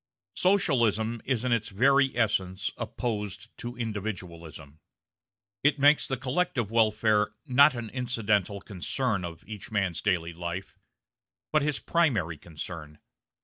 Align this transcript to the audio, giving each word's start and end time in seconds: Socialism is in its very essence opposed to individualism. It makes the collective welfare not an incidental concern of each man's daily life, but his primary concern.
Socialism 0.35 1.21
is 1.25 1.45
in 1.45 1.51
its 1.51 1.69
very 1.69 2.17
essence 2.17 2.71
opposed 2.75 3.55
to 3.59 3.75
individualism. 3.77 4.79
It 5.63 5.77
makes 5.77 6.07
the 6.07 6.17
collective 6.17 6.71
welfare 6.71 7.35
not 7.45 7.75
an 7.75 7.91
incidental 7.91 8.61
concern 8.61 9.23
of 9.23 9.43
each 9.45 9.69
man's 9.69 10.01
daily 10.01 10.33
life, 10.33 10.79
but 11.53 11.61
his 11.61 11.77
primary 11.77 12.39
concern. 12.39 12.97